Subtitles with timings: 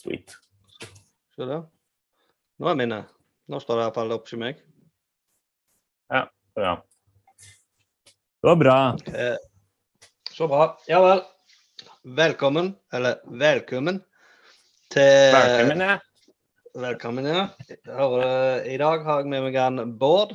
[0.00, 0.32] Sweet.
[1.36, 1.66] Se der.
[2.60, 3.00] Nå er mine.
[3.52, 4.60] Nå står det iallfall opp til meg.
[6.08, 6.22] Ja.
[6.56, 6.70] Bra.
[8.40, 8.76] Det var bra.
[9.12, 9.36] Eh,
[10.32, 10.70] så bra.
[10.88, 11.20] Ja vel.
[12.16, 13.98] Velkommen, eller velkommen,
[14.88, 15.98] til Velkommen, ja.
[16.80, 17.42] Velkommen, ja.
[17.84, 20.32] Hører, I dag har jeg med meg en Bård,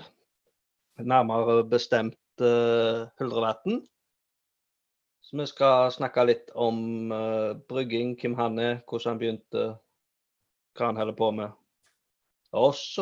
[1.01, 3.81] nærmere bestemt uh, Huldrevatn.
[5.35, 9.63] Vi skal snakke litt om uh, brygging, hvem han er, hvordan han begynte,
[10.79, 11.51] hva han holder på med,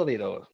[0.09, 0.47] videre.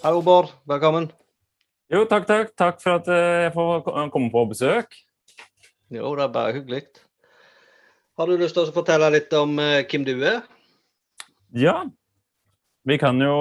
[0.00, 0.56] Hallo, Bård.
[0.64, 1.12] Velkommen.
[1.92, 2.56] Jo, takk, takk.
[2.56, 5.02] Takk for at eh, jeg får komme på besøk.
[5.92, 6.86] Jo, det er bare hyggelig.
[8.14, 10.44] Har du lyst til å fortelle litt om eh, hvem du er?
[11.54, 11.80] Ja.
[12.86, 13.34] Vi kan jo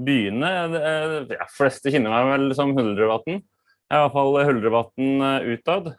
[0.00, 0.52] begynne.
[0.72, 3.42] De Ja, fleste kjenner meg vel som Huldrevatn.
[3.42, 5.92] Jeg er i hvert fall Huldrevatn eh, utad.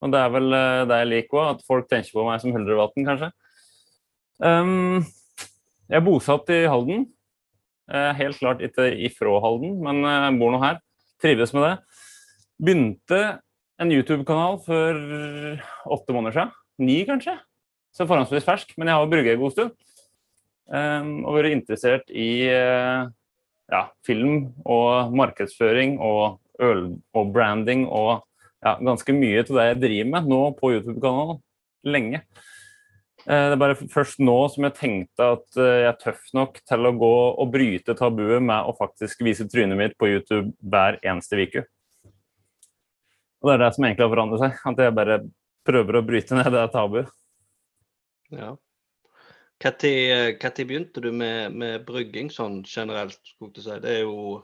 [0.00, 2.52] Og det er vel eh, det jeg liker òg, at folk tenker på meg som
[2.56, 3.30] Huldrevatn, kanskje.
[4.40, 5.00] Um,
[5.88, 7.06] jeg er bosatt i Halden.
[7.90, 10.82] Eh, Helt klart ikke ifra Halden, men eh, bor nå her.
[11.20, 11.74] Trives med det.
[12.60, 13.22] Begynte
[13.80, 14.98] en YouTube-kanal for
[15.96, 16.52] åtte måneder siden.
[16.80, 17.36] Ni, kanskje?
[17.96, 19.72] Så forholdsvis fersk, men jeg har jo brygget en god stund.
[20.70, 23.08] Um, og vært interessert i uh,
[23.72, 26.84] ja, film og markedsføring og øl
[27.16, 28.20] og branding og
[28.60, 31.40] ja, ganske mye til det jeg driver med nå på YouTube-kanalen.
[31.88, 32.20] Lenge.
[33.26, 36.60] Eh, Det er bare først nå som jeg tenkte at eh, jeg er tøff nok
[36.68, 41.00] til å gå og bryte tabuet med å faktisk vise trynet mitt på YouTube hver
[41.00, 41.64] eneste uke.
[43.40, 44.58] Og det er det som egentlig har forandret seg.
[44.70, 45.20] At jeg bare
[45.66, 47.12] prøver å bryte ned det tabuet.
[48.34, 48.54] Ja.
[49.60, 53.20] Når begynte du med, med brygging sånn generelt?
[53.34, 53.80] skulle jeg si?
[53.82, 54.40] Det er jo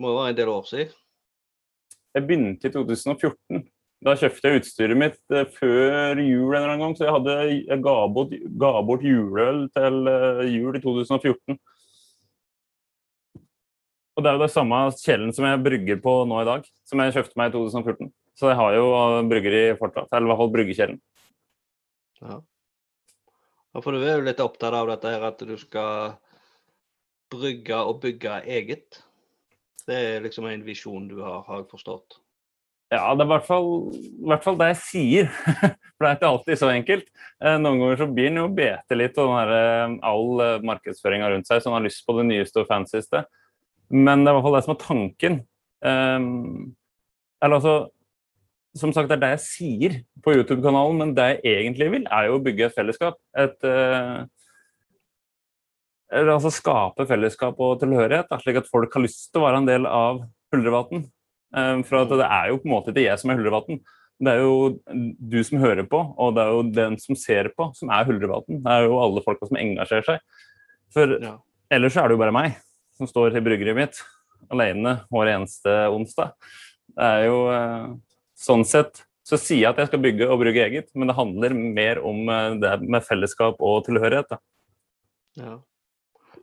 [0.00, 0.92] det må jo være en del år siden.
[2.14, 3.64] Jeg begynte i 2014.
[4.00, 7.34] Da kjøpte jeg utstyret mitt eh, før jul en eller annen gang, så jeg, hadde,
[7.68, 8.32] jeg ga, bort,
[8.62, 11.58] ga bort juleøl til eh, jul i 2014.
[14.16, 17.02] Og det er jo det samme kjelen som jeg brygger på nå i dag, som
[17.02, 18.10] jeg kjøpte meg i 2014.
[18.40, 18.86] Så jeg har jo
[19.30, 20.98] bryggeri fortsatt, eller i hvert fall bryggekjelen.
[22.20, 22.40] Ja.
[23.74, 23.82] ja.
[23.84, 26.16] For du er jo litt opptatt av dette her at du skal
[27.30, 29.02] brygge og bygge eget.
[29.86, 32.20] Det er liksom en visjon du har, har jeg forstått.
[32.90, 35.28] Ja, det er i hvert fall, i hvert fall det jeg sier.
[35.94, 37.10] For det er ikke alltid så enkelt.
[37.38, 41.46] Eh, Noen ganger så blir en jo bete litt av eh, all eh, markedsføringa rundt
[41.46, 43.22] seg, så en har lyst på det nyeste og fancyste.
[43.90, 45.40] Men det er i hvert fall det som er tanken.
[45.80, 46.74] Um,
[47.40, 47.74] eller altså
[48.76, 52.28] Som sagt, det er det jeg sier på YouTube-kanalen, men det jeg egentlig vil, er
[52.28, 53.16] jo å bygge et fellesskap.
[53.34, 54.20] Et eh,
[56.14, 59.66] eller altså skape fellesskap og tilhørighet, slik at folk har lyst til å være en
[59.66, 60.22] del av
[60.54, 61.02] Huldrevatn.
[61.50, 63.82] Um, for at det er jo på en måte ikke jeg som er Huldrevatn.
[64.22, 64.54] Det er jo
[65.34, 68.62] du som hører på, og det er jo den som ser på, som er Huldrevatn.
[68.62, 70.42] Det er jo alle folka som engasjerer seg.
[70.94, 71.38] For Ja.
[71.74, 72.54] ellers er det jo bare meg
[73.00, 74.02] som står i bryggeriet mitt
[74.52, 76.34] alene hver eneste onsdag.
[76.90, 77.86] Det er jo eh,
[78.38, 81.54] sånn sett så sier jeg at jeg skal bygge og brygge eget, men det handler
[81.54, 84.34] mer om eh, det med fellesskap og tilhørighet.
[85.38, 85.58] Ja.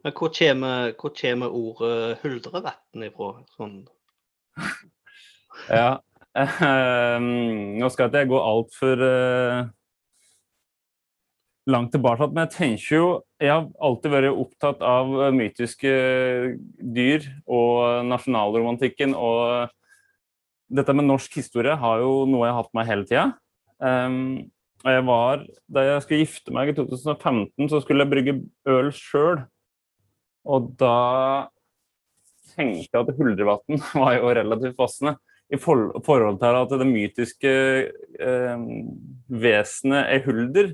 [0.05, 3.33] Men hvor kommer, hvor kommer ordet huldrevatn ifra?
[3.57, 3.81] Sånn.
[5.73, 5.97] Ja.
[6.37, 9.63] eh, nå skal ikke jeg gå altfor uh,
[11.67, 13.07] langt tilbake, men jeg tenker jo
[13.41, 15.91] Jeg har alltid vært opptatt av eh, mytiske
[16.97, 19.13] dyr og nasjonalromantikken.
[19.13, 19.73] Og
[20.73, 23.27] dette med norsk historie har jo noe jeg har hatt med hele tida.
[23.77, 24.47] Um,
[24.81, 28.35] og jeg var, Da jeg skulle gifte meg i 2015, så skulle jeg brygge
[28.73, 29.45] øl sjøl.
[30.47, 30.97] Og da
[32.55, 35.17] tenkte jeg at Huldrevatn var jo relativt passende.
[35.47, 37.51] I forhold til at det mytiske
[38.19, 38.65] eh,
[39.31, 40.73] vesenet er hulder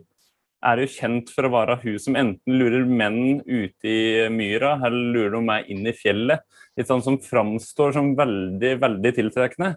[0.64, 5.16] er jo kjent for å være hun som enten lurer menn ute i myra, eller
[5.16, 6.44] lurer noe meg inn i fjellet.
[6.78, 9.76] Litt sånn som framstår som veldig, veldig tiltrekkende.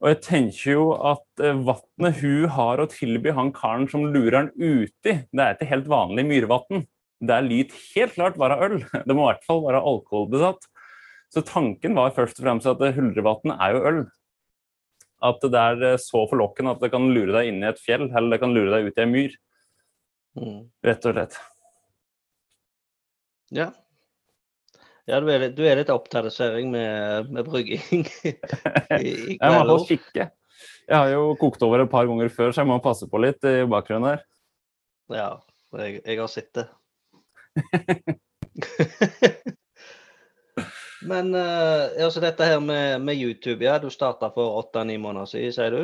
[0.00, 4.38] Og jeg tenker jo at eh, vannet hun har å tilby han karen som lurer
[4.38, 6.86] han uti, det er ikke helt vanlig myrvann.
[7.20, 8.78] Det lyt helt klart være øl.
[9.06, 10.64] Det må i hvert fall være alkoholbesatt.
[11.30, 14.00] Så tanken var først og fremst at Huldrevatn er jo øl.
[15.20, 18.34] At det er så forlokkende at det kan lure deg inn i et fjell, eller
[18.34, 19.36] det kan lure deg ut i ei myr.
[20.38, 20.68] Mm.
[20.86, 21.38] Rett og slett.
[23.50, 23.72] Ja.
[25.10, 28.32] Ja, du er litt, du er litt opptatt, av servering med, med brygging i,
[29.00, 30.24] i Jeg må hvert kikke.
[30.90, 33.44] Jeg har jo kokt over et par ganger før, så jeg må passe på litt
[33.48, 34.20] i bakgrunnen her.
[35.10, 35.30] Ja,
[35.80, 36.66] jeg, jeg har sett det.
[41.10, 43.78] Men uh, altså dette her med, med YouTube, ja.
[43.80, 45.82] Du starta for åtte-ni måneder siden, sier du.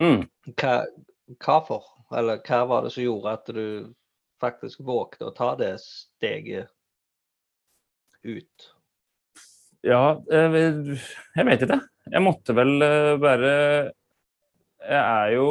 [0.00, 0.22] Mm.
[0.56, 0.84] Hva,
[1.44, 1.84] hva for?
[2.16, 3.64] Eller hva var det som gjorde at du
[4.40, 6.70] faktisk vågte å ta det steget
[8.26, 8.70] ut?
[9.86, 11.80] Ja, jeg, vet ikke.
[12.10, 13.52] Jeg måtte vel eh, bare
[14.80, 15.46] Jeg er jo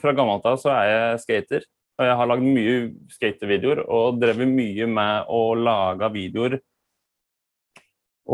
[0.00, 1.66] Fra gammelt av så er jeg skater.
[1.96, 2.72] Og jeg har lagd mye
[3.12, 6.58] skatevideoer og drevet mye med å lage videoer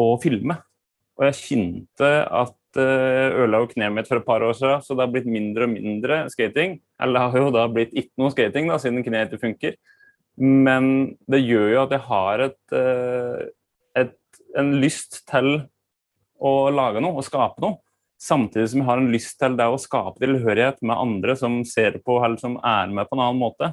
[0.03, 0.57] og filme.
[1.19, 5.05] Og jeg kjente at ødela jo kneet mitt for et par år siden, så det
[5.05, 6.79] har blitt mindre og mindre skating.
[7.03, 9.77] Eller det har jo da blitt ikke noe skating, da, siden kneet ikke funker.
[10.41, 10.87] Men
[11.31, 13.43] det gjør jo at jeg har et, eh,
[14.03, 14.17] et,
[14.59, 15.51] en lyst til
[16.43, 17.79] å lage noe og skape noe.
[18.23, 21.99] Samtidig som jeg har en lyst til det å skape tilhørighet med andre som ser
[22.07, 23.73] på eller som er med på en annen måte.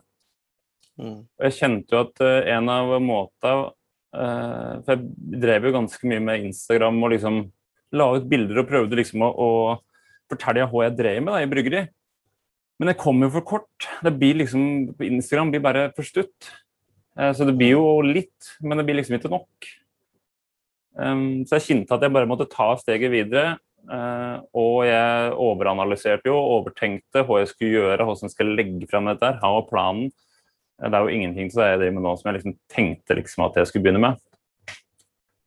[1.00, 1.19] Mm.
[1.22, 3.69] Og jeg kjente jo at uh, en av måtene
[4.10, 7.36] For jeg drev jo ganske mye med Instagram og liksom
[7.95, 9.50] la ut bilder og prøvde liksom å, å
[10.30, 11.86] fortelle hva jeg drev med da, i bryggeri.
[12.80, 13.88] Men det kom jo for kort.
[14.06, 16.51] Det blir liksom, På Instagram blir bare for stutt.
[17.19, 19.71] Eh, så det blir jo litt, men det blir liksom ikke nok.
[21.00, 23.57] Um, så jeg kjente at jeg bare måtte ta steget videre.
[23.89, 29.07] Uh, og jeg overanalyserte jo overtenkte hva jeg skulle gjøre, hvordan jeg skulle legge frem
[29.09, 29.27] dette.
[29.27, 30.09] her, Hva var planen?
[30.80, 33.57] Det er jo ingenting det jeg driver med nå som jeg liksom tenkte liksom at
[33.59, 34.19] jeg skulle begynne med.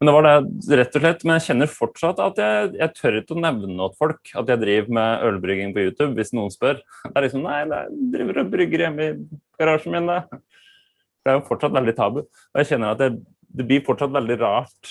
[0.03, 1.21] Men det var det rett og slett.
[1.23, 4.59] Men jeg kjenner fortsatt at jeg, jeg tør ikke å nevne til folk at jeg
[4.59, 6.81] driver med ølbrygging på YouTube, hvis noen spør.
[7.05, 9.13] Det er liksom Nei, jeg driver og brygger hjemme i
[9.63, 10.41] garasjen min, det.
[11.23, 12.19] Det er jo fortsatt veldig tabu.
[12.27, 13.09] Og jeg kjenner at det,
[13.47, 14.91] det blir fortsatt veldig rart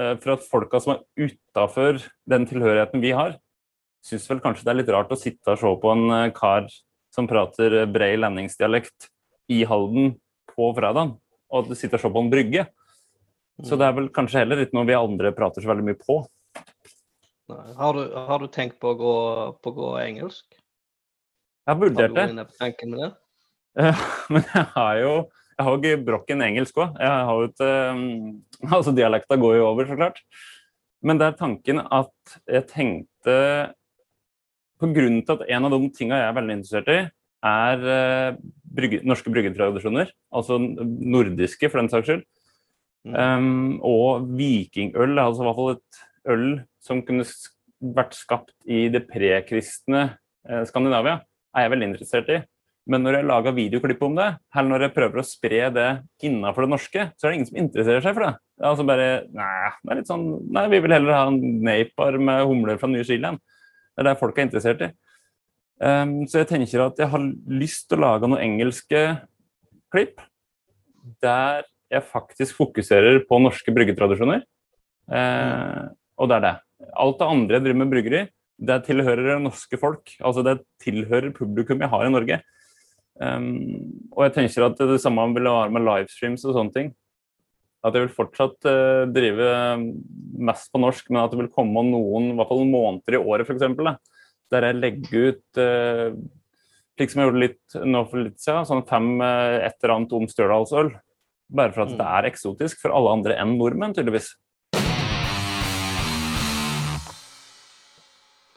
[0.00, 2.00] uh, for at folka som er utafor
[2.32, 3.36] den tilhørigheten vi har,
[4.08, 6.72] syns vel kanskje det er litt rart å sitte og se på en uh, kar
[7.12, 9.12] som prater brei lendingsdialekt
[9.52, 10.14] i Halden
[10.54, 11.18] på fredag,
[11.52, 12.68] og at du sitter og ser på en brygge.
[13.66, 16.20] Så det er vel kanskje heller ikke noe vi andre prater så veldig mye på.
[17.48, 19.14] Har, du, har, du, tenkt på å gå,
[19.64, 20.46] på å gå engelsk?
[20.52, 22.20] Jeg har vurdert det.
[22.20, 23.10] Har du inne på tanken med det?
[24.32, 25.12] Men jeg har jo
[25.58, 27.00] jeg har jo gebrokken engelsk òg.
[27.02, 28.02] Et um,
[28.76, 30.22] Altså, dialekta går jo over, så klart.
[31.02, 33.34] Men det er tanken at jeg tenkte
[34.78, 36.98] På grunn til at en av de tinga jeg er veldig interessert i,
[37.48, 38.38] er uh,
[38.78, 40.12] brygge, norske bryggetradisjoner.
[40.30, 42.22] Altså nordiske, for den saks skyld.
[43.14, 46.46] Um, og vikingøl, altså i hvert fall et øl
[46.84, 47.26] som kunne
[47.78, 50.00] vært skapt i det prekristne
[50.48, 51.20] eh, Skandinavia,
[51.54, 52.38] er jeg veldig interessert i.
[52.88, 55.88] Men når jeg lager videoklipp om det, eller når jeg prøver å spre det
[56.24, 58.32] innafor det norske, så er det ingen som interesserer seg for det.
[58.56, 60.24] Det er altså bare Nei, det er litt sånn
[60.56, 61.38] Nei, vi vil heller ha en
[61.68, 63.42] napar med humler fra New Zealand.
[63.92, 64.90] Det er det folk er interessert i.
[65.78, 69.02] Um, så jeg tenker at jeg har lyst til å lage noen engelske
[69.92, 70.24] klipp
[71.22, 74.42] der jeg faktisk fokuserer på norske bryggetradisjoner.
[75.08, 75.84] Eh,
[76.18, 76.54] og det er det.
[76.98, 78.22] Alt det andre jeg driver med bryggeri,
[78.58, 80.14] det tilhører norske folk.
[80.18, 82.40] Altså det tilhører publikum jeg har i Norge.
[83.18, 86.90] Um, og jeg tenker at det samme vil være med livestreams og sånne ting.
[87.86, 89.48] At jeg vil fortsatt uh, drive
[90.38, 93.46] mest på norsk, men at det vil komme noen i hvert fall måneder i året
[93.46, 93.66] f.eks.
[94.52, 96.18] Der jeg legger ut uh,
[96.98, 100.16] slik som jeg gjorde litt nå for litt siden, sånn fem uh, et eller annet
[100.18, 100.90] om Stjørdalsøl.
[101.48, 104.34] Bare for at det er eksotisk for alle andre enn nordmenn, tydeligvis.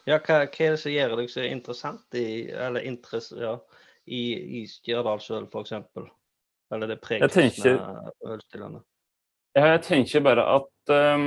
[0.09, 3.53] Ja, hva, hva, er det som gjør deg så interessant i, eller interess, ja,
[4.09, 4.23] i,
[4.59, 5.77] i Stjørdalsøl, f.eks.?
[6.71, 7.77] Eller det prekristne
[8.25, 8.81] ølstilene?
[9.55, 11.25] Ja, jeg tenker bare at um,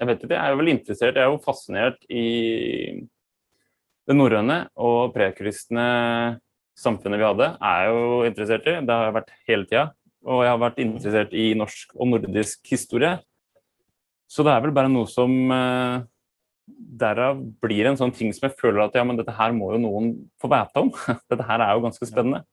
[0.00, 2.26] Jeg vet ikke, jeg er vel interessert, jeg er jo fascinert i
[4.08, 5.84] det norrøne og prekristne
[6.80, 8.78] samfunnet vi hadde, er jeg jo interessert i.
[8.80, 9.84] Det har jeg vært hele tida.
[10.28, 13.16] Og jeg har vært interessert i norsk og nordisk historie.
[14.30, 16.02] Så det er vel bare noe som eh,
[17.00, 19.82] derav blir en sånn ting som jeg føler at ja, men dette her må jo
[19.82, 20.12] noen
[20.42, 20.92] få vite om.
[21.30, 22.44] dette her er jo ganske spennende.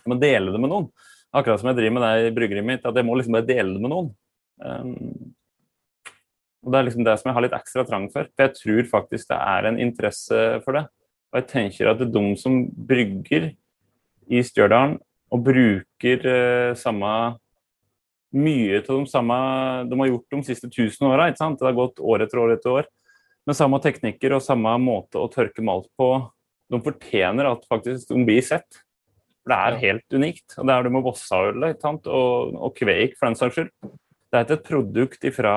[0.00, 0.90] Jeg må dele det med noen.
[1.34, 3.74] Akkurat som jeg driver med det i bryggeriet mitt, at jeg må liksom bare dele
[3.74, 4.12] det med noen.
[4.62, 5.32] Um,
[6.64, 8.28] og Det er liksom det som jeg har litt ekstra trang for.
[8.32, 10.84] For jeg tror faktisk det er en interesse for det.
[11.32, 13.50] Og jeg tenker at de som brygger
[14.30, 14.96] i Stjørdal
[15.34, 17.10] og bruker uh, samme
[18.34, 19.36] mye av de samme
[19.90, 21.30] de har gjort de siste tusen åra.
[21.30, 22.88] Det har gått år etter år etter år
[23.46, 26.08] Men samme teknikker og samme måte å tørke malt på.
[26.72, 28.80] De fortjener at faktisk de blir sett.
[29.44, 30.56] For det er helt unikt.
[30.56, 33.72] Og det er det med Vossa-ølet og, og Kveik, for den saks skyld.
[34.32, 35.54] Det er ikke et produkt ifra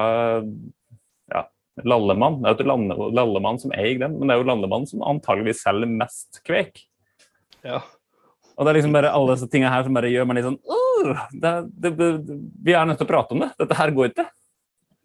[1.31, 1.46] ja,
[1.88, 2.41] Lallemann.
[2.43, 5.63] Det er jo ikke Lallemann som eier den, men det er jo Lallemann som antageligvis
[5.65, 6.84] selger mest Kveik.
[7.65, 7.79] Ja.
[8.58, 10.62] Og det er liksom bare alle disse tingene her som bare gjør meg litt sånn
[10.66, 13.52] uh, det, det, det, Vi er nødt til å prate om det.
[13.62, 14.26] Dette her går ikke.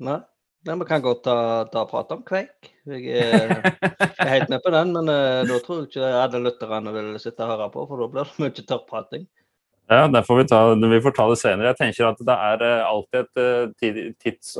[0.09, 0.21] Nei.
[0.63, 1.37] Nei, Vi kan godt ta,
[1.73, 2.71] ta prate om kveik.
[2.87, 6.43] Jeg er, jeg er helt med på den, men uh, da tror jeg ikke alle
[6.47, 9.27] lytterne vil sitte og høre på, for da blir det mye tørrprating.
[9.91, 10.61] Ja, det får vi, ta,
[10.95, 11.73] vi får ta det senere.
[11.73, 14.55] Jeg tenker at det er uh, alltid et uh, tid, tids,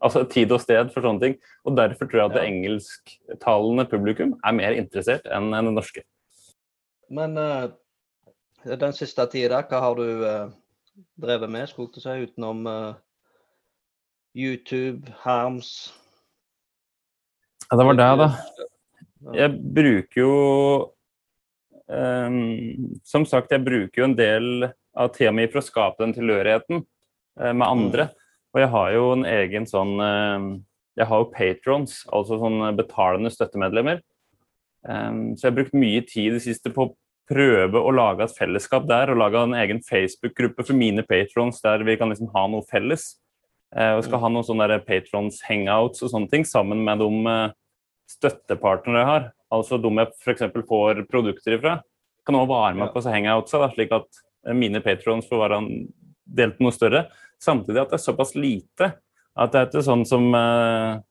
[0.00, 1.38] altså tid og sted for sånne ting.
[1.68, 6.02] Og derfor tror jeg at det engelsktalende publikum er mer interessert enn det norske.
[7.08, 7.36] Men
[8.66, 10.06] den siste tida, hva har du
[11.20, 12.66] drevet med, skulle jeg si, utenom
[14.36, 15.92] YouTube, Harms?
[17.70, 18.28] Ja, det var det, da.
[19.34, 20.34] Jeg bruker jo
[21.88, 26.14] um, Som sagt, jeg bruker jo en del av tida mi for å skape den
[26.16, 28.08] tilhørigheten uh, med andre.
[28.10, 28.22] Mm.
[28.54, 30.46] Og jeg har jo en egen sånn uh,
[31.00, 34.04] Jeg har jo patrons, altså sånn betalende støttemedlemmer.
[34.86, 36.94] Um, så jeg har brukt mye tid i det siste på å
[37.26, 41.82] prøve å lage et fellesskap der, og lage en egen Facebook-gruppe for mine patrons der
[41.86, 43.16] vi kan liksom ha noe felles.
[43.74, 47.56] Eh, og skal ha noen sånne patrons hangouts og sånne ting sammen med de eh,
[48.14, 49.28] støttepartnere jeg har.
[49.56, 50.46] Altså de jeg f.eks.
[50.70, 51.80] får produkter ifra.
[52.26, 55.60] Kan også være med på hangoutsa, da, slik at eh, mine patrons får være
[56.38, 57.08] delt noe større.
[57.42, 58.94] Samtidig at det er såpass lite
[59.36, 61.02] at det er ikke sånn som eh,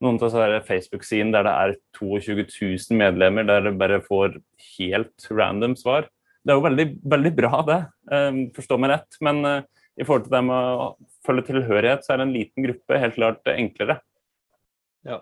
[0.00, 4.38] noen av Facebook-sidene der det er 22 000 medlemmer, der det bare får
[4.78, 6.08] helt random svar.
[6.40, 7.80] Det er jo veldig, veldig bra, det.
[8.16, 9.18] Eh, forstå meg rett.
[9.20, 9.66] Men eh,
[10.00, 10.86] i forhold til det med å
[11.26, 13.98] følge tilhørighet, så er en liten gruppe helt klart enklere.
[15.06, 15.20] Ja.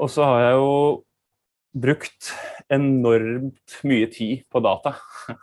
[0.00, 0.74] Og så har jeg jo
[1.86, 2.32] brukt
[2.72, 4.96] enormt mye tid på data.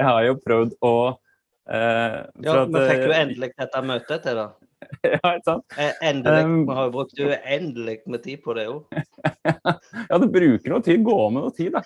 [0.00, 0.94] Jeg har jo prøvd å
[1.68, 4.46] eh, Ja, men fikk du endelig dette møtet til, da.
[5.04, 5.76] ja, ikke sant?
[5.76, 6.44] Eh, endelig.
[6.46, 9.00] Um, Vi har jo brukt uendelig med tid på det òg.
[10.10, 11.04] ja, det bruker noe tid.
[11.06, 11.82] Gå med noe tid, da.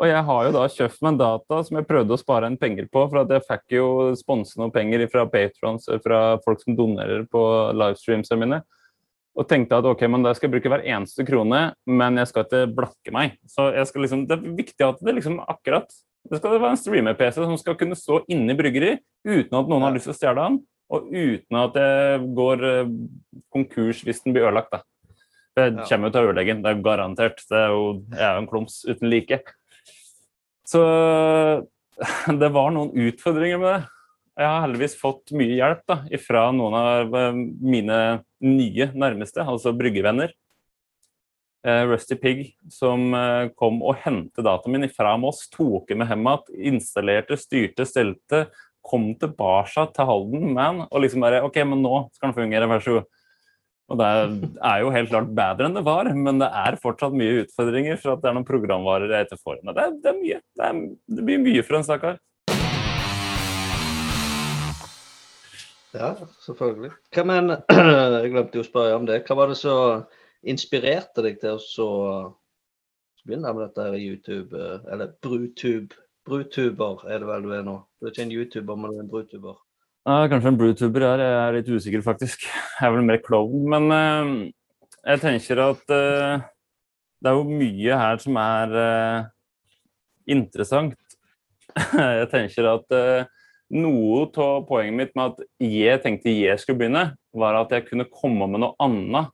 [0.00, 2.88] Og jeg har jo da kjøpt meg data som jeg prøvde å spare en penger
[2.92, 7.26] på, for at jeg fikk jo sponse noen penger fra patrons, fra folk som donerer
[7.30, 7.42] på
[7.78, 8.62] livestreamsene mine.
[9.32, 12.44] Og tenkte at ok, men da skal jeg bruke hver eneste krone, men jeg skal
[12.44, 13.38] ikke blakke meg.
[13.48, 15.88] Så jeg skal liksom, Det er viktig at det liksom akkurat
[16.28, 18.92] Det skal være en streamer-PC som skal kunne stå inne i bryggeri
[19.26, 20.60] uten at noen har lyst til å stjele den
[20.92, 22.90] og uten at det går eh,
[23.52, 24.74] konkurs hvis den blir ødelagt.
[24.74, 24.82] da.
[25.56, 27.40] Det kommer jo til å ødelegge den, det er garantert.
[27.48, 29.40] Det er jo, jeg er jo en klums uten like.
[30.68, 30.82] Så
[32.42, 33.80] det var noen utfordringer med det.
[34.40, 37.98] Jeg har heldigvis fått mye hjelp da, fra noen av eh, mine
[38.44, 40.32] nye nærmeste, altså bryggevenner.
[41.68, 42.40] Eh, Rusty Pig,
[42.72, 43.12] som
[43.56, 48.46] kom og hentet dataen min fra Moss, tok den med hjem igjen, installerte, styrte, stelte,
[48.82, 52.84] kom tilbake til Halden Man og liksom bare OK, men nå skal den fungere, vær
[52.84, 53.10] så god.
[53.92, 54.08] Og det
[54.64, 58.14] er jo helt klart bedre enn det var, men det er fortsatt mye utfordringer for
[58.14, 59.58] at det er noen programvarer jeg ikke får.
[59.68, 60.38] Det, det, er mye.
[60.40, 60.78] Det, er,
[61.18, 62.20] det blir mye for en stakkar.
[65.92, 66.14] Ja,
[66.46, 66.92] selvfølgelig.
[67.12, 67.56] Hva men,
[68.22, 69.20] Jeg glemte jo å spørre om det.
[69.26, 70.06] Hva var det som
[70.48, 71.90] inspirerte deg til å
[73.26, 76.00] begynne med dette her YouTube, eh, eller Brutube?
[76.26, 77.76] Brutuber er det vel du er nå?
[77.98, 79.56] Du er ikke en YouTuber, men du er en brutuber.
[80.06, 81.22] Ja, kanskje en brutuber er.
[81.22, 82.46] Jeg er litt usikker, faktisk.
[82.78, 83.66] Jeg er vel mer klovn.
[83.70, 84.30] Men uh,
[85.02, 86.42] jeg tenker at uh,
[87.22, 89.28] det er jo mye her som er uh,
[90.30, 90.98] interessant.
[91.96, 92.94] jeg tenker at
[93.72, 98.10] noe av poenget mitt med at jeg tenkte jeg skulle begynne, var at jeg kunne
[98.12, 99.30] komme med noe annet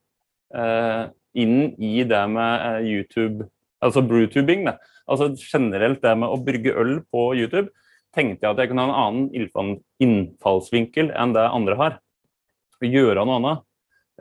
[1.34, 3.48] inn i det med YouTube,
[3.84, 4.66] altså brewtubing.
[4.68, 4.76] Da.
[5.08, 7.70] Altså generelt det med å brygge øl på YouTube,
[8.16, 11.98] tenkte jeg at jeg kunne ha en annen innfallsvinkel enn det andre har.
[12.84, 13.64] Gjøre noe annet.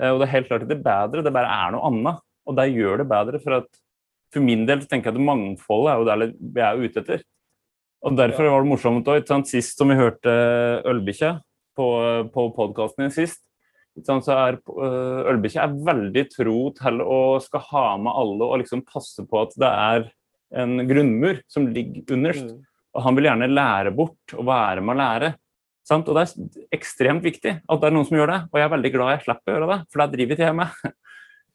[0.02, 2.24] Eh, og det er helt klart ikke bedre, det bare er noe annet.
[2.48, 3.42] Og det gjør det bedre.
[3.44, 3.68] For at
[4.34, 7.26] for min del tenker jeg at mangfoldet er jo det vi er ute etter.
[8.06, 9.32] Og derfor var det morsomt òg.
[9.50, 10.32] Sist som vi hørte
[10.88, 11.38] Ølbikkja
[11.78, 11.88] på,
[12.34, 13.42] på podkasten din sist,
[14.06, 18.86] så er eh, Ølbikkja er veldig tro til å skal ha med alle og liksom
[18.86, 20.08] passe på at det er
[20.62, 22.52] en grunnmur som ligger underst.
[22.52, 22.64] Mm.
[22.98, 25.32] Og han vil gjerne lære bort og være med å lære.
[25.88, 26.08] Sant?
[26.10, 28.40] Og det er ekstremt viktig at det er noen som gjør det.
[28.52, 30.60] Og jeg er veldig glad jeg slipper å gjøre det, for det driver ikke jeg
[30.62, 30.82] med.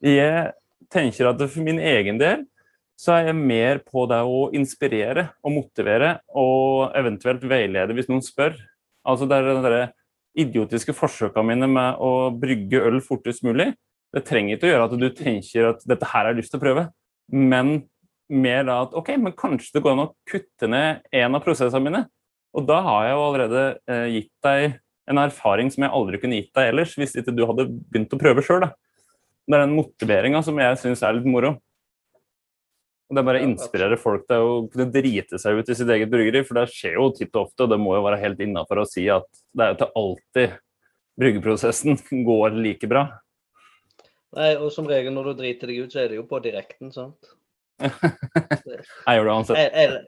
[0.03, 0.49] Jeg
[0.91, 2.41] tenker at for min egen del
[2.99, 6.09] så er jeg mer på det å inspirere og motivere
[6.39, 8.57] og eventuelt veilede hvis noen spør.
[9.07, 9.85] Altså det er de
[10.39, 13.73] idiotiske forsøkene mine med å brygge øl fortest mulig.
[14.13, 16.61] Det trenger ikke å gjøre at du tenker at dette her har jeg lyst til
[16.61, 16.87] å prøve,
[17.33, 17.75] men
[18.33, 21.85] mer da at OK, men kanskje det går an å kutte ned en av prosessene
[21.85, 22.03] mine.
[22.57, 24.79] Og da har jeg jo allerede eh, gitt deg
[25.11, 28.21] en erfaring som jeg aldri kunne gitt deg ellers, hvis ikke du hadde begynt å
[28.21, 28.69] prøve sjøl.
[29.49, 31.57] Det er den motiveringa som jeg syns er litt moro.
[33.13, 36.41] Og Det bare inspirerer folk til å kunne drite seg ut i sitt eget bryggeri,
[36.49, 38.87] for det skjer jo titt og ofte, og det må jo være helt innafor å
[38.89, 40.55] si at det er jo til alltid
[41.21, 42.01] bryggeprosessen
[42.31, 43.03] går like bra.
[44.33, 46.89] Nei, og som regel når du driter deg ut, så er det jo på direkten,
[46.95, 47.35] sant?
[47.85, 49.61] Jeg gjør det uansett.
[49.85, 50.07] Eller,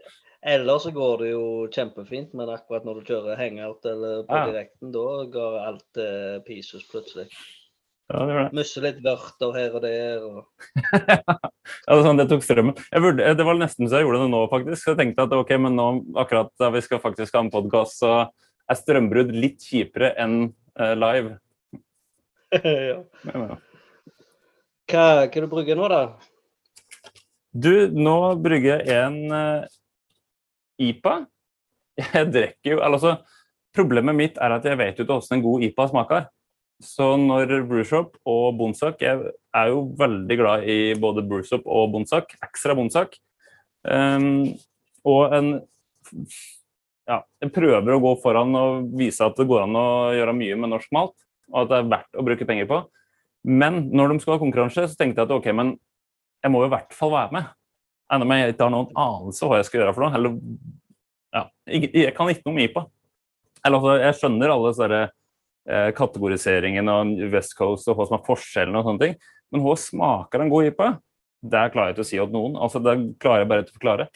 [0.55, 1.45] eller så går det jo
[1.77, 4.47] kjempefint, men akkurat når du kjører hangout eller på Ja.
[4.49, 5.05] direkten, da
[5.37, 7.29] går alt eh, pieces plutselig.
[8.13, 8.49] Ja, det det.
[8.59, 10.25] Musse litt vørter her og der.
[10.29, 10.41] Og...
[10.93, 12.77] Ja, det, er sånn, det tok strømmen.
[13.01, 14.91] Burde, det var nesten så jeg gjorde det nå, faktisk.
[14.91, 15.87] Jeg tenkte at ok, men nå,
[16.21, 18.13] akkurat da vi skal faktisk ha en podkast, så
[18.69, 20.37] er strømbrudd litt kjipere enn
[20.81, 21.39] uh, live.
[22.91, 23.01] ja.
[23.25, 23.59] Ja, ja.
[24.85, 26.03] Hva, hva du brygger nå, da?
[27.55, 29.73] Du, nå brygger jeg en uh,
[30.83, 31.23] IPA.
[31.95, 33.17] Jeg drikker jo Altså,
[33.75, 36.33] problemet mitt er at jeg vet jo ikke hvordan en god IPA smaker.
[36.83, 42.35] Så når Brewshop og Bonsak Jeg er jo veldig glad i både Brewshop og Bonsak.
[42.43, 43.17] Ekstra Bonsak.
[43.85, 44.55] Um,
[45.05, 45.55] og en
[47.05, 50.55] Ja, jeg prøver å gå foran og vise at det går an å gjøre mye
[50.57, 51.13] med norsk malt,
[51.53, 52.79] og at det er verdt å bruke penger på.
[53.45, 55.75] Men når de skulle ha konkurranse, så tenkte jeg at ok, men
[56.41, 57.51] jeg må jo i hvert fall være med.
[58.13, 60.17] Enda om jeg ikke har noen anelse hva jeg skal gjøre for noe.
[60.17, 60.39] Eller,
[61.37, 62.87] ja, jeg, jeg kan ikke noe om IPA.
[63.65, 65.03] Eller, altså, jeg skjønner alle disse
[65.97, 69.15] kategoriseringen av West Coast og hva som er forskjellene og sånne ting.
[69.55, 70.89] Men hva smaker en god IPA?
[71.45, 72.57] Det klarer jeg ikke å si til noen.
[72.61, 74.09] altså Det klarer jeg bare ikke å forklare.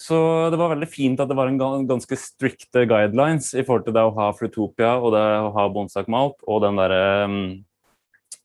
[0.00, 0.16] Så
[0.50, 4.02] det var veldig fint at det var en ganske strikte guidelines i forhold til det
[4.02, 7.36] å ha Flutopia og det å ha Bonsak Malt og den derre um,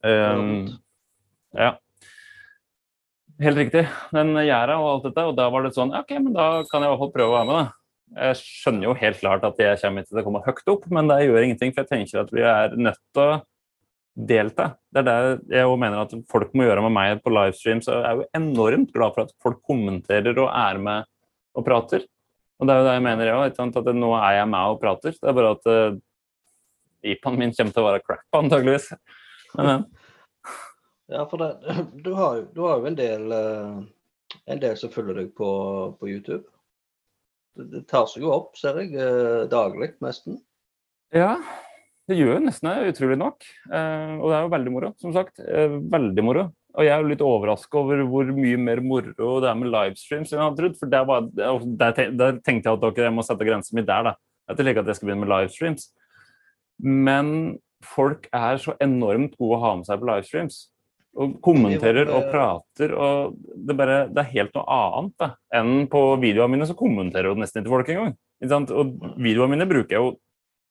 [0.05, 0.51] um,
[1.57, 1.74] Ja.
[3.39, 3.86] Helt riktig.
[4.12, 5.25] Den gjæra og alt dette.
[5.31, 7.38] Og da var det sånn OK, men da kan jeg i hvert fall prøve å
[7.38, 7.78] være med, da.
[8.15, 11.21] Jeg skjønner jo helt klart at jeg kommer til å komme høyt opp, men det
[11.27, 13.39] gjør ingenting, for jeg tenker at vi er nødt til å
[14.29, 14.71] delta.
[14.91, 15.07] Det er
[15.39, 17.83] det jeg mener at folk må gjøre med meg på livestream.
[17.85, 21.09] Så jeg er jo enormt glad for at folk kommenterer og er med
[21.57, 22.05] og prater.
[22.59, 25.15] Og det er jo det jeg mener òg, at nå er jeg med og prater.
[25.15, 25.99] Det er bare at uh,
[27.07, 28.91] IPA-en min kommer til å være crap, antageligvis.
[29.55, 29.79] Ja.
[31.09, 33.77] Ja, for det, du, har, du har jo en del, eh,
[34.53, 35.47] en del som følger deg på,
[35.97, 36.43] på YouTube.
[37.57, 40.39] Det, tar seg jo opp, ser jeg, eh, daglig nesten.
[41.15, 41.33] Ja,
[42.09, 43.45] det gjør jo nesten det, utrolig nok.
[43.69, 45.41] Eh, og det er jo veldig moro, som sagt.
[45.41, 46.47] Eh, veldig moro.
[46.77, 50.31] Og jeg er jo litt overraska over hvor mye mer moro det er med livestreams
[50.31, 50.77] enn jeg hadde trodd.
[50.79, 54.15] For der, var, der, der tenkte jeg at jeg må sette grensen min der, da.
[54.49, 55.89] Jeg tror ikke at jeg skal begynne med livestreams.
[56.79, 57.31] Men
[57.85, 60.62] folk er så enormt gode å ha med seg på livestreams.
[61.19, 62.93] Og kommenterer og prater.
[62.95, 65.29] og Det, bare, det er helt noe annet da,
[65.60, 68.15] enn på videoene mine, så kommenterer jo nesten ikke folk engang.
[68.71, 70.13] Og videoene mine bruker jeg jo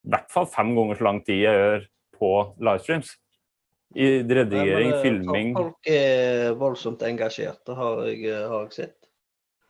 [0.06, 2.30] i hvert fall fem ganger så lang tid jeg gjør på
[2.64, 3.10] livestreams.
[3.96, 8.98] I redigering, Nei, eh, filming Folk er voldsomt engasjerte, har jeg, eh, har jeg sett.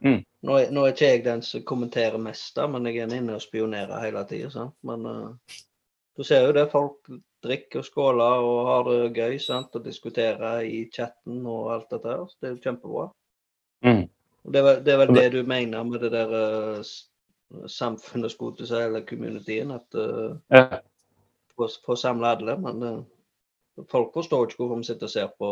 [0.02, 0.24] Mm.
[0.46, 3.36] Nå, er, nå er ikke jeg den som kommenterer mest, da, men jeg er inne
[3.38, 4.68] og spionerer hele tida.
[4.86, 5.56] Men uh,
[6.18, 6.68] du ser jo det.
[6.70, 7.10] Folk
[7.44, 9.74] drikker og skåler og har det gøy sant?
[9.74, 12.24] og diskuterer i chatten og alt dette her.
[12.26, 13.04] Så det er jo kjempebra.
[13.86, 14.06] Mm.
[14.48, 18.56] Det er vel det, er vel det du mener med det der uh, samfunnet, skulle
[18.56, 19.74] til seg, eller communityen.
[19.76, 20.80] At uh, Ja.
[21.54, 22.56] få, få samle alle.
[22.60, 25.50] Men uh, folk forstår ikke hvorfor vi sitter og ser på,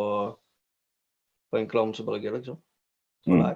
[1.50, 2.58] på en klovn som brygger, liksom.
[3.26, 3.40] Mm.
[3.42, 3.54] nei.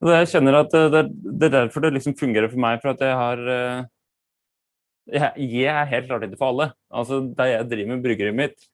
[0.00, 2.78] Jeg kjenner at det, det, er derfor det liksom fungerer for meg.
[2.80, 3.88] For at jeg har eh,
[5.12, 6.70] jeg, jeg er helt klart ikke for alle.
[6.90, 8.68] Altså, Det jeg driver med bryggeriet mitt,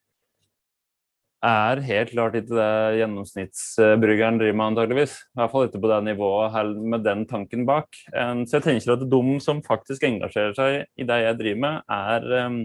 [1.47, 5.19] er helt klart ikke det gjennomsnittsbryggeren driver med, antageligvis.
[5.21, 7.87] I hvert fall ikke på det nivået med den tanken bak.
[8.17, 11.87] Um, så jeg tenker at de som faktisk engasjerer seg i det jeg driver med,
[11.93, 12.61] er um,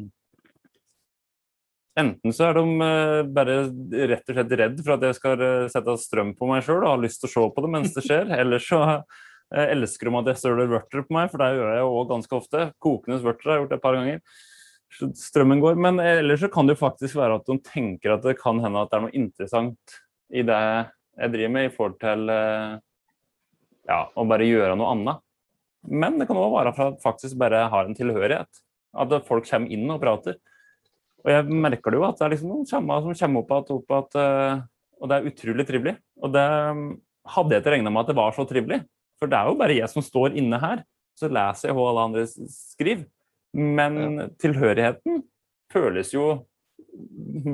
[1.99, 3.55] Enten så er de eh, bare
[4.07, 6.93] rett og slett redd for at jeg skal eh, sette strøm på meg sjøl og
[6.93, 8.31] har lyst til å se på det mens det skjer.
[8.41, 8.79] Eller så
[9.55, 12.37] eh, elsker om at jeg søler vørter på meg, for det gjør jeg jo ganske
[12.37, 12.65] ofte.
[12.83, 14.23] Kokende vørter har jeg gjort det et par ganger.
[15.21, 15.77] Strømmen går.
[15.79, 18.81] Men ellers så kan det jo faktisk være at de tenker at det kan hende
[18.81, 19.99] at det er noe interessant
[20.31, 20.61] i det
[21.21, 22.79] jeg driver med, i forhold til eh,
[23.89, 25.23] ja, å bare gjøre noe annet.
[25.91, 28.61] Men det kan òg være at faktisk bare har en tilhørighet.
[29.01, 30.37] At folk kommer inn og prater.
[31.21, 33.93] Og jeg merker det jo at det er liksom noen som kommer opp igjen, opp
[33.93, 34.63] igjen, eh,
[35.01, 35.95] og det er utrolig trivelig.
[36.21, 36.89] Og det mm,
[37.35, 38.81] hadde jeg ikke regna med at det var så trivelig.
[39.21, 40.81] For det er jo bare jeg som står inne her,
[41.19, 43.05] så leser jeg hva alle andre skriver.
[43.53, 45.21] Men tilhørigheten
[45.71, 46.25] føles jo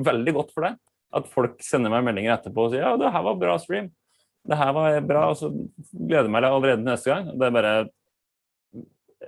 [0.08, 0.78] veldig godt for deg.
[1.18, 3.90] At folk sender meg meldinger etterpå og sier ja, det her var bra stream.
[4.48, 5.50] Det her var bra, og så
[5.92, 7.28] gleder jeg meg allerede til neste gang.
[7.34, 7.74] Det er bare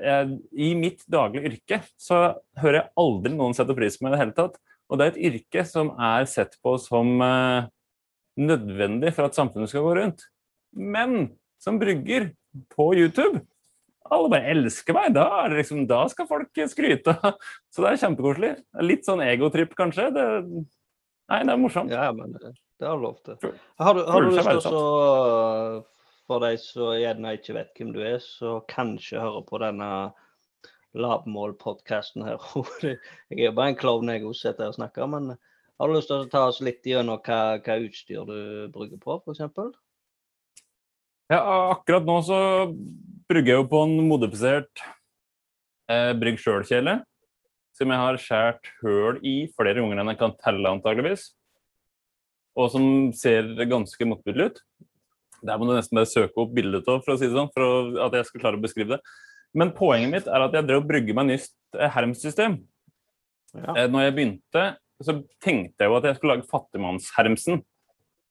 [0.01, 2.23] jeg, I mitt daglige yrke så
[2.61, 4.57] hører jeg aldri noen sette pris på meg i det hele tatt.
[4.91, 7.69] Og det er et yrke som er sett på som eh,
[8.41, 10.25] nødvendig for at samfunnet skal gå rundt.
[10.73, 12.31] Men som brygger
[12.75, 13.43] på YouTube
[14.11, 15.13] Alle bare elsker meg.
[15.15, 17.15] Da, liksom, da skal folk skryte.
[17.73, 18.49] Så det er kjempekoselig.
[18.83, 20.09] Litt sånn egotripp, kanskje.
[20.17, 20.25] Det,
[21.31, 21.93] nei, det er morsomt.
[21.95, 22.51] Ja, men det,
[22.83, 23.37] har du lov til.
[23.79, 25.85] Har du, har du lyst til å
[26.27, 29.91] For deg som gjerne ikke vet hvem du er, så kanskje hører på denne
[30.99, 32.43] lavmål-podkasten her.
[32.83, 32.99] jeg
[33.37, 35.37] er jo bare en klovn jeg også sitter her og snakker, men
[35.81, 38.41] har du lyst til å ta oss litt gjennom hva, hva utstyr du
[38.75, 39.71] bruker på, f.eks.?
[41.31, 41.41] Ja,
[41.71, 42.39] akkurat nå så
[43.31, 44.83] brygger jeg jo på en modifisert
[45.91, 46.97] eh, brygg sjøl-kjele.
[47.79, 51.29] Som jeg har skåret høl i flere ganger enn jeg kan telle, antageligvis.
[52.59, 54.59] Og som ser ganske motbydelig ut.
[55.47, 58.01] Der må du nesten bare søke opp bildet av, for å si det sånn, for
[58.05, 59.01] at jeg skal klare å beskrive det.
[59.57, 62.59] Men poenget mitt er at jeg drev og brygge meg nytt eh, hermsystem.
[63.55, 63.77] Ja.
[63.77, 64.67] Eh, når jeg begynte,
[65.01, 67.63] så tenkte jeg jo at jeg skulle lage fattigmannshermsen.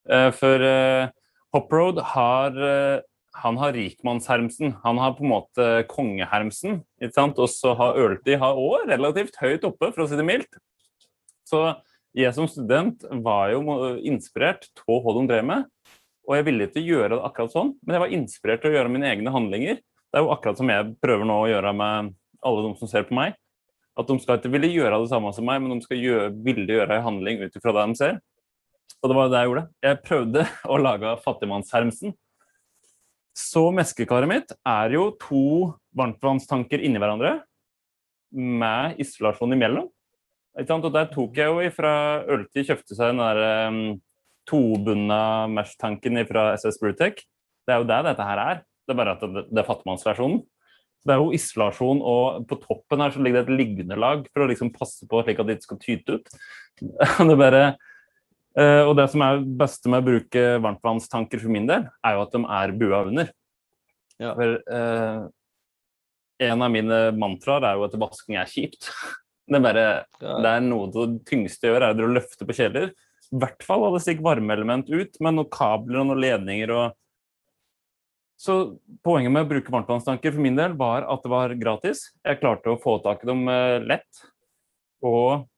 [0.09, 1.15] Eh, for eh,
[1.55, 3.01] Hoproad har eh,
[3.39, 4.73] han har rikmannshermsen.
[4.83, 6.81] Han har på en måte kongehermsen.
[7.29, 10.59] Og så har Ølti har òg relativt høyt oppe, for å si det mildt.
[11.47, 11.62] Så
[12.17, 13.62] jeg som student var jo
[14.05, 15.67] inspirert av hva de drev med.
[16.29, 18.91] Og jeg ville ikke gjøre det akkurat sånn, men jeg var inspirert til å gjøre
[18.93, 19.79] mine egne handlinger.
[19.81, 22.12] Det er jo akkurat som jeg prøver nå å gjøre med
[22.45, 23.38] alle de som ser på meg.
[23.97, 26.69] At de skal ikke ville gjøre det samme som meg, men de skal gjøre, ville
[26.69, 28.19] gjøre en handling ut ifra det de ser.
[28.99, 29.67] Og det var det jeg gjorde.
[29.86, 32.15] Jeg prøvde å lage fattigmannshermsen.
[33.39, 35.43] Så meskekaret mitt er jo to
[35.95, 37.38] varmtvannstanker inni hverandre
[38.36, 39.88] med isolasjon imellom.
[40.60, 41.93] Og der tok jeg jo ifra
[42.28, 43.82] Ølti kjøpte seg den der um,
[44.49, 47.21] tobunna Mesh-tanken fra SS Brutech.
[47.63, 48.63] Det er jo det dette her er.
[48.84, 50.41] Det er bare at det, er fattigmannsversjonen.
[51.08, 54.43] Det er jo isolasjon, og på toppen her så ligger det et liggende lag for
[54.43, 56.34] å liksom passe på slik at det ikke skal tyte ut.
[57.30, 57.62] det er bare,
[58.89, 62.34] og det som er beste med å bruke varmtvannstanker for min del, er jo at
[62.34, 63.30] de er bua under.
[64.19, 64.34] Ja.
[64.36, 65.19] For eh,
[66.50, 68.89] en av mine mantraer er jo at vasking er kjipt.
[69.50, 69.84] Det er bare
[70.22, 70.34] Ja.
[70.43, 72.91] det er noe av det tyngste gjør, er å løfte på kjeler.
[73.34, 76.98] I hvert fall hadde stikk varmeelement ut, med noen kabler og noen ledninger og
[78.39, 82.06] Så poenget med å bruke varmtvannstanker for min del var at det var gratis.
[82.24, 84.22] Jeg klarte å få tak i dem eh, lett,
[85.04, 85.50] og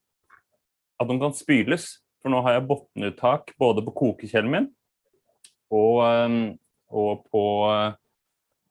[0.97, 2.00] at de kan spyles.
[2.21, 4.67] For nå har jeg bunnuttak både på kokekjelen min
[5.71, 6.35] og, eh,
[6.91, 7.95] og på eh,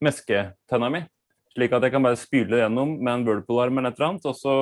[0.04, 1.02] mesketenna mi.
[1.50, 4.28] Slik at jeg kan bare spyle det gjennom med en whirlpool-arm eller et eller annet,
[4.30, 4.52] og så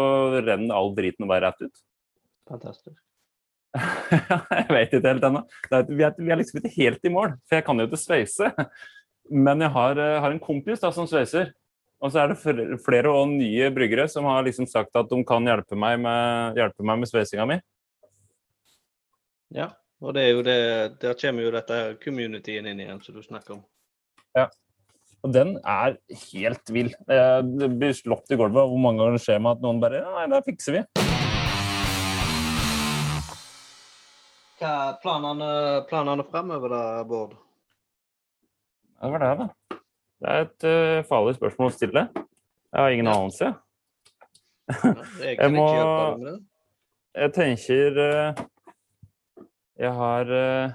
[0.40, 1.82] renner all driten bare rett ut.
[2.48, 2.96] Fantastisk.
[4.56, 5.42] jeg vet ikke helt ennå.
[5.68, 8.52] Vi, vi er liksom ikke helt i mål, for jeg kan jo ikke sveise.
[9.48, 11.52] Men jeg har, eh, har en kompis da, som sveiser.
[11.98, 15.44] Og så er det flere og nye bryggere som har liksom sagt at de kan
[15.44, 17.58] hjelpe meg med, hjelpe meg med sveisinga mi.
[19.54, 19.70] Ja,
[20.04, 20.56] og det er jo det,
[21.00, 23.62] der kommer jo dette her communityen inn igjen, som du snakker om.
[24.36, 24.48] Ja.
[25.24, 25.96] Og den er
[26.30, 26.92] helt vill.
[27.08, 30.26] Det blir slått i gulvet hvor mange ganger det skjer meg at noen bare Nei,
[30.30, 30.82] det fikser vi.
[34.58, 35.48] Hva er planene,
[35.90, 37.34] planene framover da, Bård?
[38.98, 39.78] Det var det, da.
[40.18, 42.02] Det er et uh, farlig spørsmål å stille.
[42.18, 43.16] Jeg har ingen Ja.
[43.18, 43.50] anelse.
[45.22, 46.36] Jeg Jeg må- det.
[47.18, 48.34] Jeg tenker eh,
[49.78, 50.74] Jeg har eh,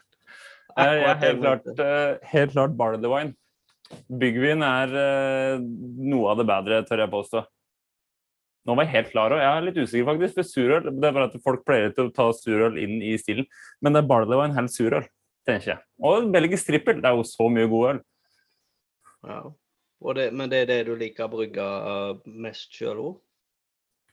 [0.74, 3.30] Eh, Jeg er helt klart, eh, helt klart barley wine.
[4.10, 7.42] Byggvin er eh, noe av det bedre, tør jeg påstå.
[8.64, 11.16] Nå var jeg helt klar, og jeg er litt usikker faktisk, for surøl det er
[11.16, 13.48] bare at folk pleier til å ta surøl inn i stilen.
[13.84, 15.04] Men det er barley en helt surøl,
[15.44, 15.84] tenker jeg.
[16.00, 17.02] Og belgisk trippel.
[17.04, 18.00] Det er jo så mye god øl.
[19.28, 19.42] Ja.
[20.16, 21.66] Det, men det er det du liker å brygge
[22.28, 23.12] mest sjøl òg?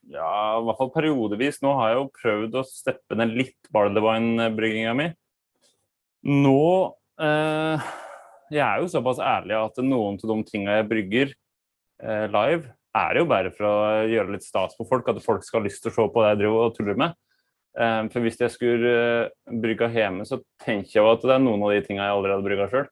[0.10, 1.60] Ja, i hvert fall periodevis.
[1.64, 5.08] Nå har jeg jo prøvd å steppe ned litt barley wine-brygginga mi.
[6.28, 6.62] Nå
[7.22, 7.90] eh,
[8.54, 13.12] Jeg er jo såpass ærlig at noen av de tinga jeg brygger eh, live, er
[13.14, 13.76] det jo bare for å
[14.12, 15.10] gjøre litt stas på folk.
[15.12, 17.20] At folk skal ha lyst til å se på det jeg driver og tuller med.
[17.80, 18.96] Eh, for hvis jeg skulle
[19.64, 22.74] bruke hjemme, så tenker jeg at det er noen av de tingene jeg allerede bruker
[22.74, 22.90] sjøl.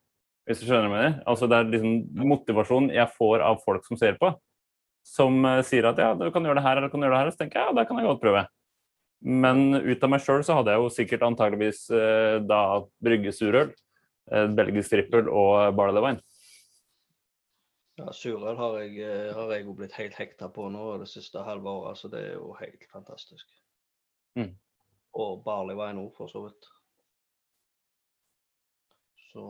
[0.48, 1.18] Hvis du skjønner hva jeg mener?
[1.30, 4.32] Altså, det er liksom motivasjon jeg får av folk som ser på
[5.06, 7.22] som eh, sier at ja, du kan gjøre det her eller du kan gjøre det
[7.22, 8.46] her, så tenker jeg ja, det kan jeg godt prøve.
[9.20, 12.62] Men ut av meg sjøl så hadde jeg jo sikkert antageligvis eh, da
[13.04, 13.72] brygge surøl,
[14.32, 16.24] eh, belgisk trippel og barley wine.
[18.00, 19.04] Ja, surøl har jeg,
[19.36, 22.54] òg jo blitt helt hekta på nå det siste halve året, så det er jo
[22.56, 23.44] helt fantastisk.
[24.38, 24.54] Mm.
[25.20, 26.68] Og barley wine òg, for så vidt.
[29.30, 29.44] Så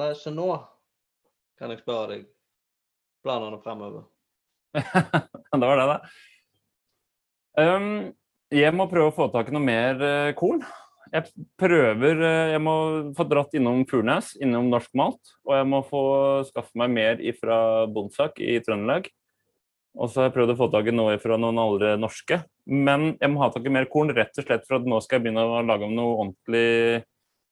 [0.00, 0.48] Nei, så nå
[1.60, 2.28] kan jeg spørre deg
[3.24, 4.08] planene framover.
[5.60, 5.98] det var det, da.
[7.60, 7.90] Um,
[8.54, 10.64] jeg må prøve å få tak i noe mer uh, korn.
[11.10, 12.74] Jeg prøver uh, Jeg må
[13.18, 15.34] få dratt innom Furnes, innom Norsk Malt.
[15.48, 16.02] Og jeg må få
[16.48, 19.10] skaffe meg mer ifra Bondsak i Trøndelag.
[19.98, 22.44] Og så har jeg prøvd å få tak i noe fra noen andre norske.
[22.70, 25.18] Men jeg må ha tak i mer korn, rett og slett for at nå skal
[25.18, 27.02] jeg begynne å lage om noe ordentlig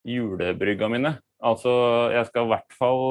[0.07, 1.17] julebrygga mine.
[1.43, 1.71] Altså,
[2.15, 3.03] jeg skal i hvert fall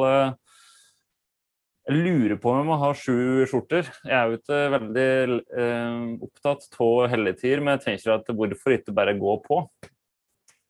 [1.88, 3.86] jeg lurer på om jeg må ha sju skjorter.
[4.04, 5.12] Jeg er jo ikke veldig
[5.56, 9.62] eh, opptatt av helligtider, men jeg tenker at hvorfor ikke bare gå på?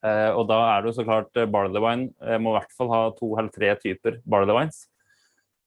[0.04, 2.12] Uh, og da er det jo så klart barley wine.
[2.22, 4.86] Jeg må i hvert fall ha to eller tre typer barley wines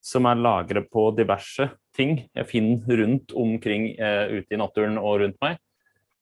[0.02, 5.22] som er lagret på diverse ting jeg finner rundt omkring eh, ute i naturen og
[5.22, 5.60] rundt meg.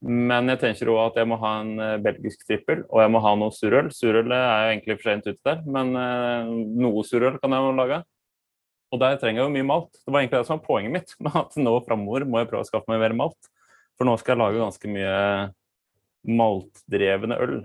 [0.04, 3.22] Men jeg tenker òg at jeg må ha en eh, belgisk trippel, og jeg må
[3.24, 3.90] ha noe surøl.
[3.96, 6.52] Surøl er jo egentlig for sent ute der, men eh,
[6.84, 8.02] noe surøl kan jeg lage.
[8.90, 9.92] Og der trenger jeg jo mye malt.
[10.02, 11.16] Det var egentlig det som var poenget mitt.
[11.24, 13.52] med at Nå framover må jeg prøve å skaffe meg mer malt.
[14.00, 15.18] For nå skal jeg lage ganske mye
[16.40, 17.60] maltdrevne øl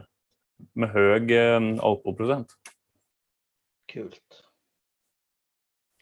[0.74, 2.56] med høy eh, alkoholprosent.
[3.90, 4.44] Kult.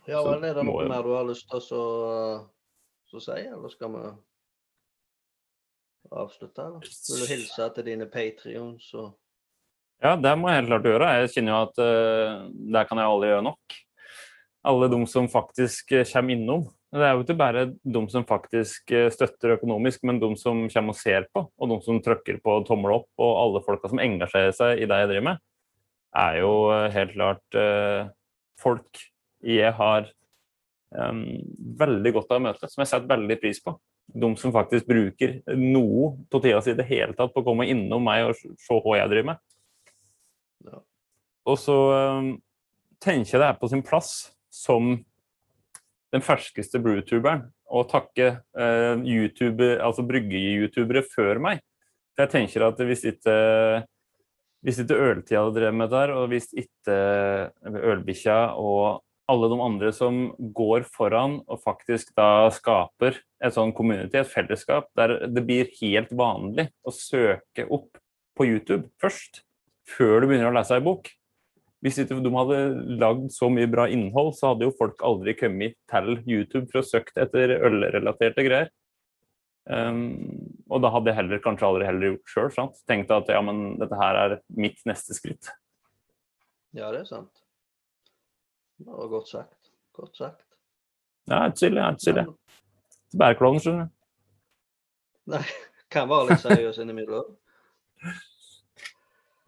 [0.09, 1.87] Ja vel, er det noe mer du har lyst til å,
[2.43, 4.03] å si, eller skal vi
[6.11, 6.65] avslutte?
[6.65, 6.83] Eller?
[6.83, 8.89] Vil du hilse til dine patrions?
[8.99, 9.13] Og...
[10.03, 11.11] Ja, det må jeg helt klart gjøre.
[11.21, 13.79] Jeg kjenner jo at uh, der kan jeg aldri gjøre nok.
[14.73, 16.67] Alle de som faktisk eh, kommer innom.
[16.93, 20.93] Det er jo ikke bare de som faktisk eh, støtter økonomisk, men de som kommer
[20.93, 24.53] og ser på, og de som trykker på tommel opp, og alle folka som engasjerer
[24.57, 25.41] seg i det jeg driver med,
[26.23, 26.53] er jo
[26.93, 28.11] helt klart eh,
[28.61, 29.01] folk
[29.43, 30.11] jeg har
[30.95, 31.25] um,
[31.81, 33.75] veldig godt av å møte, som jeg setter veldig pris på.
[34.13, 37.67] De som faktisk bruker noe av tida si i det hele tatt på å komme
[37.71, 39.43] innom meg og se hva jeg driver med.
[40.69, 40.83] Ja.
[41.49, 41.79] Og så
[42.21, 42.35] um,
[43.03, 44.13] tenker jeg det er på sin plass
[44.53, 44.95] som
[46.13, 51.63] den ferskeste brewtuberen og takke eh, YouTube, altså brygge-youtubere før meg.
[52.21, 53.37] Jeg tenker at hvis ikke
[54.63, 56.99] hvis ikke øltida hadde drevet med det der, og hvis ikke
[57.67, 60.21] ølbikkja og alle de andre som
[60.55, 66.13] går foran og faktisk da skaper et sånn community, et fellesskap, der det blir helt
[66.15, 67.99] vanlig å søke opp
[68.39, 69.43] på YouTube først,
[69.89, 71.11] før du begynner å lese ei bok.
[71.83, 72.59] Hvis ikke de hadde
[73.03, 76.87] lagd så mye bra innhold, så hadde jo folk aldri kommet til YouTube for å
[76.87, 78.71] søke etter ølrelaterte greier.
[79.67, 80.19] Um,
[80.71, 82.71] og da hadde jeg heller kanskje aldri heller gjort sjøl.
[82.91, 85.51] Tenkt at ja, men dette her er mitt neste skritt.
[86.73, 87.43] Ja, det er sant.
[88.79, 89.73] Det var godt sagt.
[89.99, 90.47] Godt sagt.
[91.31, 92.39] Ja, ikke sild, ikke bare
[93.19, 93.99] Bærklovn, skjønner du.
[95.35, 95.45] Nei,
[95.93, 97.35] kan være litt seriøs innimellom.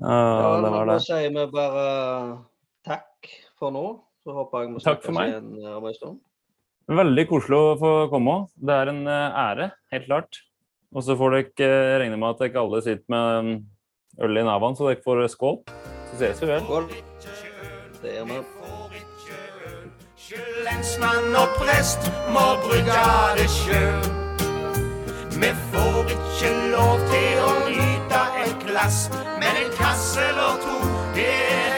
[0.02, 0.96] Ja, det var det.
[0.96, 1.84] Da sier vi bare
[2.86, 3.30] takk
[3.60, 3.84] for nå.
[4.24, 6.18] Så håper jeg vi snakkes igjen eh, om en stund.
[6.88, 8.38] Veldig koselig å få komme.
[8.56, 10.40] Det er en eh, ære, helt klart.
[10.94, 13.54] Og så får dere eh, regne med at dere alle sitter med mm,
[14.24, 15.60] øl i nevene, så dere får skål.
[16.10, 16.64] Så ses vi vel.
[16.64, 16.90] Skål.
[18.00, 18.42] Det gjør vi.
[20.64, 23.00] Lensmann og prest må brygge
[23.36, 24.06] det sjøl.
[25.36, 28.98] Vi får ikke lov til å nyte et glass,
[29.44, 30.76] men en kasse eller to,
[31.14, 31.73] det er